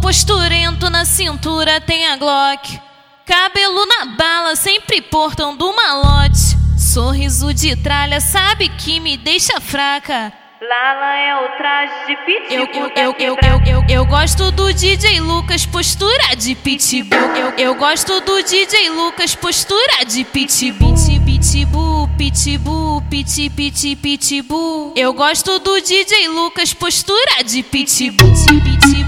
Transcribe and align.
Posturento 0.00 0.88
na 0.90 1.04
cintura 1.04 1.80
tem 1.80 2.06
a 2.06 2.16
Glock. 2.16 2.80
Cabelo 3.24 3.84
na 3.86 4.06
bala, 4.16 4.54
sempre 4.54 5.02
portão 5.02 5.56
do 5.56 5.74
malote. 5.74 6.56
Sorriso 6.78 7.52
de 7.52 7.74
tralha, 7.76 8.20
sabe 8.20 8.68
que 8.68 9.00
me 9.00 9.16
deixa 9.16 9.60
fraca. 9.60 10.32
Lala 10.58 11.16
é 11.16 11.36
o 11.36 11.56
traje 11.58 12.06
de 12.06 12.16
pitbull. 12.24 12.90
Eu, 12.96 13.12
eu, 13.12 13.14
eu, 13.18 13.36
eu, 13.36 13.36
eu, 13.42 13.62
eu, 13.66 13.84
eu 13.90 14.06
gosto 14.06 14.50
do 14.52 14.72
DJ 14.72 15.20
Lucas, 15.20 15.66
postura 15.66 16.34
de 16.34 16.54
pitbull. 16.54 17.18
Eu, 17.36 17.50
eu 17.58 17.74
gosto 17.74 18.20
do 18.22 18.42
DJ 18.42 18.88
Lucas, 18.88 19.34
postura 19.34 20.04
de 20.06 20.24
pitbull. 20.24 20.94
Pitbull, 21.26 22.08
pitbull, 22.16 23.02
pit, 23.02 23.50
pit, 23.50 23.96
pitbull. 23.96 24.94
Eu 24.96 25.12
gosto 25.12 25.58
do 25.58 25.78
DJ 25.78 26.28
Lucas, 26.28 26.72
postura 26.72 27.44
de 27.44 27.62
pitbull. 27.62 28.32
Pitbull, 28.32 29.05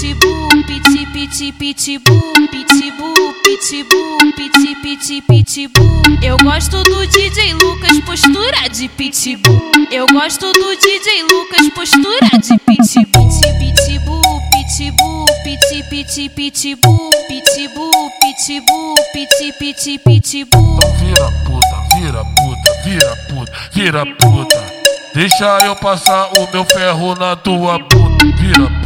pitbull, 0.00 0.48
pit, 0.66 0.82
pit, 1.12 1.52
pitbull. 1.52 2.32
Pitbull, 2.50 3.34
pitbull, 3.44 4.32
pit, 4.34 4.74
pit, 4.82 5.22
pitbull. 5.22 6.02
Eu 6.22 6.36
gosto 6.38 6.82
do 6.82 7.06
DJ 7.06 7.54
Lucas, 7.54 8.00
postura 8.00 8.68
de 8.70 8.88
pitbull. 8.88 9.60
Eu 9.90 10.06
gosto 10.08 10.52
do 10.52 10.76
DJ 10.76 11.22
Lucas, 11.22 11.68
postura 11.70 12.28
de 12.40 12.58
pitbull. 12.58 13.28
Pitbull, 13.60 14.40
pitbull, 14.50 15.26
pit, 15.44 15.84
pit, 15.88 16.28
pitbull. 16.30 17.10
Pitbull, 17.28 18.10
pitbull, 18.20 18.94
pit, 19.12 19.52
pit, 19.58 19.98
pitbull. 19.98 20.76
Então 20.76 20.92
vira 20.96 21.30
puta, 21.44 21.76
vira 21.94 22.24
puta, 22.24 22.82
vira 22.84 23.16
puta, 23.28 23.52
vira 23.72 24.06
puta. 24.16 24.74
Deixa 25.14 25.58
eu 25.64 25.76
passar 25.76 26.28
o 26.38 26.50
meu 26.52 26.64
ferro 26.64 27.14
na 27.14 27.36
tua 27.36 27.78
puta. 27.78 28.24
Vira 28.36 28.68
puta, 28.68 28.83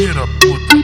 vira 0.00 0.26
puta, 0.40 0.76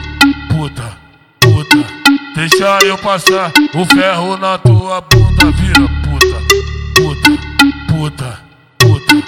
puta, 0.51 0.97
puta. 1.41 1.87
Deixa 2.35 2.79
eu 2.85 2.99
passar 2.99 3.51
o 3.75 3.87
ferro 3.87 4.37
na 4.37 4.59
tua 4.59 5.01
bunda. 5.01 5.51
Vira 5.53 5.89
puta, 6.05 6.37
puta, 6.95 7.31
puta, 7.89 8.39
puta, 8.77 9.23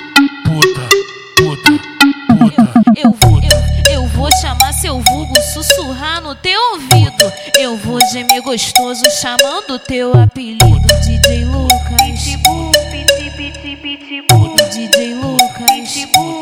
puta, 0.44 0.88
puta, 1.38 1.72
puta. 2.36 2.68
Eu, 2.96 3.16
eu, 3.22 3.40
eu, 3.88 4.02
eu 4.02 4.06
vou 4.08 4.28
chamar 4.42 4.74
seu 4.74 5.00
vulgo, 5.00 5.34
sussurrar 5.54 6.20
no 6.20 6.34
teu 6.34 6.60
ouvido. 6.72 7.32
Eu 7.58 7.74
vou 7.78 7.98
gemer 8.12 8.42
gostoso, 8.42 9.04
chamando 9.22 9.78
teu 9.78 10.12
apelido. 10.12 10.86
DJ 11.06 11.46
Lucas. 11.46 12.24
Pitbull, 12.24 12.70
piti, 12.90 13.30
piti, 13.38 13.76
pitbull. 13.76 14.54
DJ 14.70 15.14
Lucas. 15.14 15.92
Pitbull, 15.94 16.40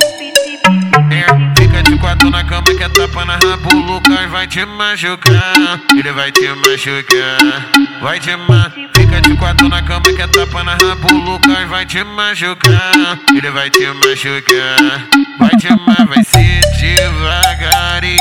na 2.86 2.92
cama 2.92 3.02
que 3.02 3.02
é 3.02 3.06
tapa 3.06 3.24
na 3.24 3.36
rabo, 3.36 3.74
o 3.74 3.80
Lucas 3.80 4.30
vai 4.30 4.46
te 4.46 4.64
machucar. 4.64 5.80
Ele 5.96 6.12
vai 6.12 6.30
te 6.30 6.48
machucar, 6.48 7.66
vai 8.00 8.20
te 8.20 8.36
ma. 8.36 8.70
Fica 8.94 9.20
de 9.20 9.36
quatro 9.36 9.68
na 9.68 9.82
cama 9.82 10.02
que 10.02 10.22
é 10.22 10.26
tapa 10.26 10.62
na 10.62 10.72
rabo, 10.72 11.12
o 11.12 11.18
Lucas 11.18 11.68
vai 11.68 11.84
te 11.84 12.04
machucar. 12.04 13.18
Ele 13.34 13.50
vai 13.50 13.68
te 13.70 13.86
machucar, 13.86 15.06
vai 15.38 15.50
te 15.58 15.68
ma, 15.68 16.04
vai 16.06 16.22
ser 16.24 16.60
devagarinho. 16.78 18.16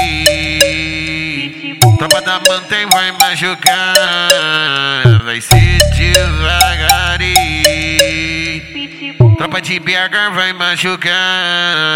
Tropa 1.98 2.22
da 2.22 2.40
mantém 2.48 2.86
vai 2.88 3.12
machucar, 3.12 3.94
vai 5.24 5.42
ser 5.42 5.78
devagarinho. 5.96 7.36
Tropa 9.38 9.62
de 9.62 9.80
BH 9.80 10.34
vai 10.34 10.54
machucar. 10.54 11.96